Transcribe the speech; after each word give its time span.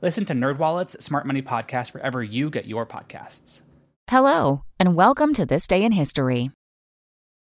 Listen 0.00 0.24
to 0.26 0.32
NerdWallet's 0.32 1.04
Smart 1.04 1.26
Money 1.26 1.42
Podcast 1.42 1.92
wherever 1.92 2.22
you 2.22 2.50
get 2.50 2.66
your 2.66 2.86
podcasts. 2.86 3.62
Hello, 4.08 4.62
and 4.78 4.94
welcome 4.94 5.34
to 5.34 5.44
This 5.44 5.66
Day 5.66 5.82
in 5.82 5.90
History. 5.90 6.52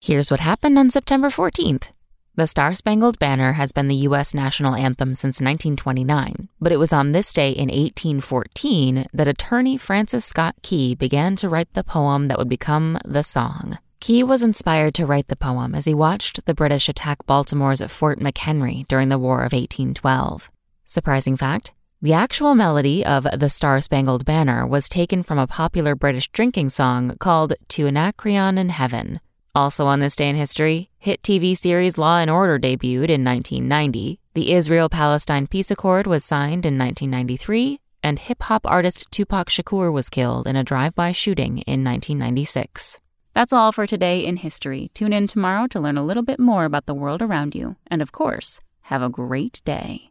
Here's 0.01 0.31
what 0.31 0.39
happened 0.39 0.79
on 0.79 0.91
September 0.91 1.29
14th. 1.29 1.89
The 2.37 2.47
Star 2.47 2.73
Spangled 2.75 3.19
Banner 3.19 3.55
has 3.55 3.73
been 3.73 3.89
the 3.89 3.97
U.S. 3.97 4.33
national 4.33 4.77
anthem 4.77 5.17
since 5.17 5.41
1929, 5.41 6.49
but 6.61 6.71
it 6.71 6.77
was 6.77 6.93
on 6.93 7.11
this 7.11 7.33
day 7.33 7.51
in 7.51 7.69
1814 7.69 9.09
that 9.13 9.27
attorney 9.27 9.77
Francis 9.77 10.25
Scott 10.25 10.55
Key 10.63 10.95
began 10.95 11.35
to 11.37 11.49
write 11.49 11.73
the 11.75 11.83
poem 11.83 12.29
that 12.29 12.39
would 12.39 12.49
become 12.49 12.97
the 13.05 13.25
song. 13.25 13.79
Key 13.99 14.23
was 14.23 14.45
inspired 14.45 14.95
to 14.95 15.07
write 15.07 15.27
the 15.27 15.35
poem 15.35 15.75
as 15.75 15.87
he 15.87 15.95
watched 15.95 16.45
the 16.45 16.55
British 16.55 16.89
attack 16.89 17.27
Baltimore's 17.27 17.83
Fort 17.91 18.21
McHenry 18.21 18.87
during 18.87 19.09
the 19.09 19.19
War 19.19 19.39
of 19.39 19.53
1812. 19.53 20.49
Surprising 20.85 21.37
fact 21.37 21.73
the 22.03 22.13
actual 22.13 22.55
melody 22.55 23.05
of 23.05 23.27
The 23.37 23.49
Star 23.49 23.81
Spangled 23.81 24.25
Banner 24.25 24.67
was 24.67 24.89
taken 24.89 25.23
from 25.23 25.39
a 25.39 25.47
popular 25.47 25.95
British 25.95 26.29
drinking 26.29 26.69
song 26.69 27.17
called 27.19 27.55
To 27.69 27.87
Anacreon 27.87 28.59
in 28.59 28.69
Heaven. 28.69 29.21
Also 29.55 29.87
on 29.87 30.01
this 30.01 30.15
day 30.15 30.29
in 30.29 30.37
history, 30.37 30.91
hit 30.99 31.23
TV 31.23 31.57
series 31.57 31.97
Law 31.97 32.19
and 32.19 32.31
Order 32.31 32.59
debuted 32.59 33.09
in 33.09 33.25
1990, 33.25 34.21
the 34.35 34.53
Israel 34.53 34.91
Palestine 34.91 35.47
Peace 35.47 35.71
Accord 35.71 36.07
was 36.07 36.23
signed 36.23 36.67
in 36.67 36.77
1993, 36.77 37.81
and 38.03 38.19
hip 38.19 38.43
hop 38.43 38.67
artist 38.67 39.07
Tupac 39.11 39.49
Shakur 39.49 39.91
was 39.91 40.11
killed 40.11 40.47
in 40.47 40.55
a 40.55 40.63
drive 40.63 40.95
by 40.95 41.13
shooting 41.13 41.59
in 41.61 41.83
1996. 41.83 43.01
That's 43.33 43.55
all 43.55 43.73
for 43.73 43.87
today 43.87 44.25
in 44.25 44.37
history. 44.37 44.91
Tune 44.93 45.15
in 45.15 45.27
tomorrow 45.27 45.67
to 45.69 45.81
learn 45.81 45.97
a 45.97 46.05
little 46.05 46.23
bit 46.23 46.39
more 46.39 46.67
about 46.67 46.85
the 46.85 46.95
world 46.95 47.23
around 47.23 47.55
you. 47.55 47.77
And 47.87 48.03
of 48.03 48.13
course, 48.13 48.61
have 48.83 49.03
a 49.03 49.09
great 49.09 49.63
day. 49.65 50.11